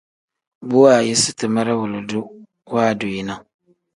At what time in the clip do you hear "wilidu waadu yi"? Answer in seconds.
1.81-3.21